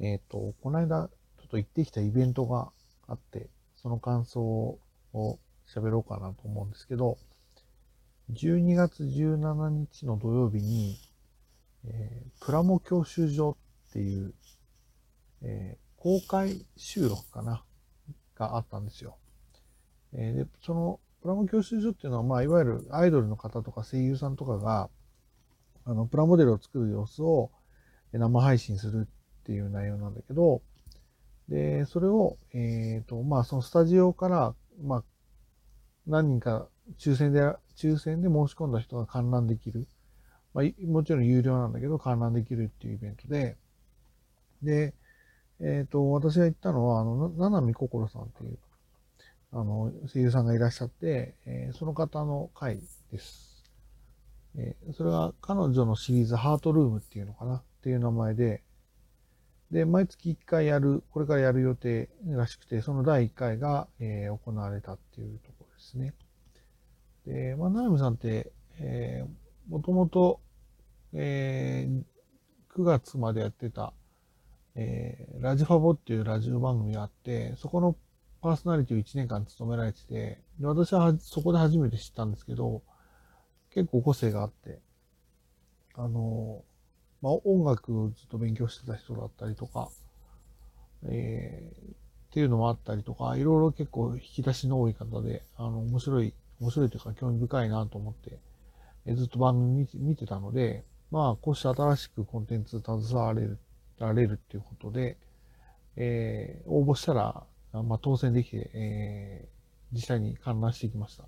[0.00, 2.70] えっ、と、この間、ちょっと行ってきたイベントが
[3.06, 4.78] あって、その感想
[5.12, 7.18] を喋ろうかなと思うんですけど、
[8.32, 10.98] 12月17日の土曜日に、
[11.86, 13.56] えープラモ教習所
[13.90, 14.34] っていう、
[15.42, 17.64] えー公開収録かな
[18.36, 19.16] があったんですよ。
[20.12, 24.88] えーで、そのプラモ教習所っていうのは、まあ、いわゆるアイドルの方とか声優さんとかが、
[25.84, 27.50] あの、プラモデルを作る様子を
[28.12, 29.08] 生配信する
[29.48, 30.60] っていう内容なんだけど、
[31.48, 35.04] で、それを、えっ、と、まあ、そのスタジオから、まあ、
[36.06, 36.68] 何人か
[36.98, 37.40] 抽選で、
[37.74, 39.86] 抽選で申し込んだ人が観覧できる。
[40.52, 43.56] まあ、もちろん有料なんだけど、観覧できるっていうイベントで、
[44.62, 44.92] で、
[45.60, 48.58] えっ、と、私が行ったのは、あの、ななみこころさんっていう、
[49.52, 52.78] あの、声優さんがいらっしゃって、えーその方の回
[53.10, 53.64] です。
[54.56, 57.56] えーそれが彼女のシリーズハートルームっていうのかな？
[57.56, 58.62] っていう名前で、
[59.70, 66.14] で、毎月1回やる、これからやる予定らしくて、その第1回が、えー行われたっていうところですね。
[67.26, 70.40] で、まあ、ななみさんって、えー、もともと、
[71.12, 72.02] えー
[72.74, 73.92] 9月までやってた、
[74.74, 77.96] えーラジファボっていうラジオ番組があって、そこの
[78.40, 82.82] パーソナリティを1年間務められてて、で私はそこで初めて知ったんですけど、
[83.70, 84.80] 結構個性があって、
[85.94, 86.62] あの、
[87.22, 89.90] まあ、音楽をずっと勉強してた人だったりとか、
[91.08, 91.92] えー
[92.30, 98.38] っていうのもあったりとか、いろいろ結構引き出しの多い方で、あの、面白い、面白いというか興味深いなと思って、
[99.06, 103.58] えーずっと番組見てたので、まあ、こうして新しくコンテンツ携われる、
[103.98, 105.18] られるっていうことで、
[105.96, 109.58] えー応募したら、まあ、当選できて、えー
[109.94, 111.24] 実際に観覧してきました。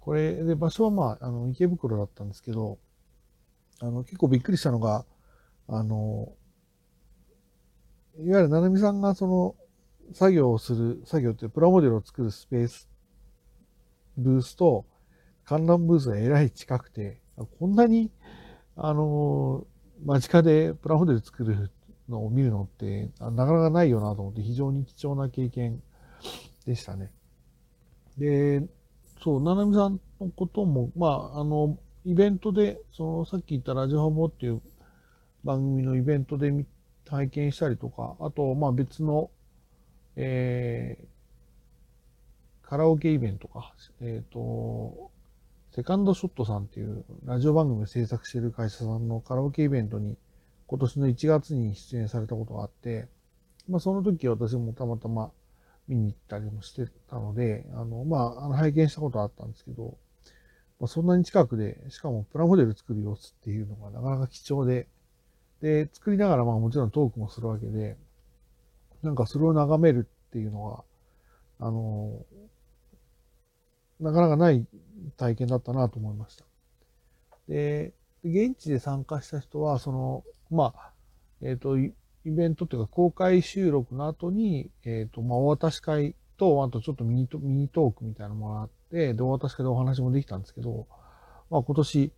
[0.00, 2.78] これで場所はまあ、あの、池袋だったんですけど、
[3.80, 5.04] あの、結構びっくりしたのが、
[5.68, 6.32] あの、
[8.18, 9.54] いわゆる、ななみさんがその、
[10.14, 12.88] 作業をする、作業ってプラモデルを作るスペース、
[14.16, 14.86] ブースと、
[15.44, 17.20] 観覧ブースがえらい近くて、
[17.58, 18.10] こんなに、
[18.76, 19.66] あの、
[20.04, 21.70] 間近でプラモデル作る
[22.08, 25.82] のを見るのって、なかなかないよなと思って、非常に貴重な経験
[26.66, 27.12] でしたね。
[28.18, 28.66] で、
[29.22, 34.62] そう、ななみさんのことも、まあ、あの、イベントで、その、さっき言ったラジオハボっていう
[35.44, 36.64] 番組のイベントで見
[37.04, 39.30] 体験したりとか、あと、まあ別の、
[40.16, 41.16] えー
[42.68, 45.12] カラオケイベントか、えっ、と、
[45.70, 50.16] セカンドショットさんっていうラジオ番組を制作している会社さんのカラオケイベントに
[50.66, 53.06] 今年の1月に出演されたことがあって、
[53.68, 55.30] まあその時私もたまたま
[55.86, 59.96] 見に行ったりもしてたので、あの、まあ、あの拝見したことはあったんですけど、
[60.78, 64.88] まあ、そんなに近くで、しかもプラモデル作る様子っていうのがなかなか貴重で、
[65.62, 67.96] で、作りながらまあもちろんトークもするわけで、
[69.02, 70.84] なんかそれを眺めるっていうのは、
[71.58, 72.24] あの、
[74.00, 74.66] なかなかない
[75.16, 76.44] 体験だったなと思いました。
[77.48, 77.94] で、
[78.24, 80.92] 現地で参加した人は、その、まあ、
[81.42, 81.94] えっ、と、イ
[82.24, 90.86] ベントっていうか公開収録の後に、えっ、と、まあ、お渡し会と、あとちょっとミニトミニトークみたいなのもらって、で、お渡し会でお話もできたんですけど、
[91.50, 92.12] まあ、今年、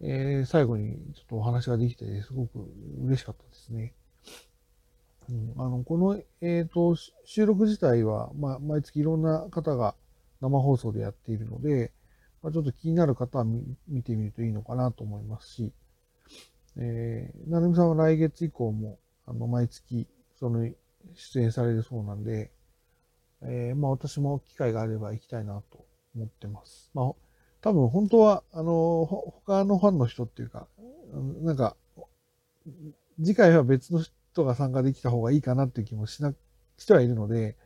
[0.00, 2.68] えー最後にちょっとお話ができて、すごく
[3.04, 3.94] 嬉しかったですね。
[5.28, 9.94] うん、あの、この、えっ、と、収録自体は、まあ、毎月いろんな方が
[10.40, 11.92] 生放送でやっているので、
[12.42, 15.72] まあ、ちょっと気になる方は見見てみるといいのかなと思いますし、
[16.76, 20.08] えー、なるみさんは来月以降も、あの、毎月、
[20.38, 20.68] その、
[21.14, 22.50] 出演されるそうなんで、
[23.44, 26.90] えーまあ私も機会があれば行きたいなと思ってます。
[26.94, 27.12] まあ、
[27.60, 30.66] 多分本当は、あの、他のファンの人っていうか、
[31.42, 31.76] なんか、
[33.18, 36.34] 次回は別の人が参加できた方がいいかなっていう気もしな、
[36.76, 37.56] してはいるので、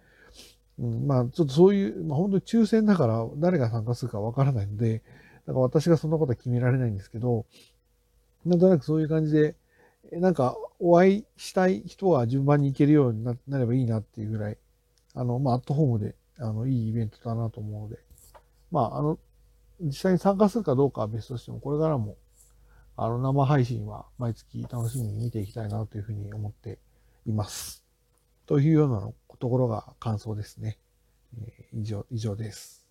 [0.78, 5.02] うん、まあちょっとそういう、まあ本当に抽選だから誰が参加するかわからないので、
[5.46, 7.46] だから私がそんなことは決められないんですけど、
[8.44, 9.56] なんとなくそういう感じで、
[10.12, 14.58] なんかお会いしたい人は順番に行けるようになればいいなっていうぐらい、
[15.16, 17.98] あの、まあアットホームで、あの、いいイベントだなと思うので、
[18.70, 19.18] まああの、
[19.80, 22.16] 実際に参加するかどうかは別としても、これからも、
[22.96, 26.78] あの、生配信は毎月楽しみに見ていきたいなというふうに思って
[27.26, 27.84] います。
[28.46, 30.78] というようなところが感想ですね。
[31.40, 32.85] えー以上、以上です。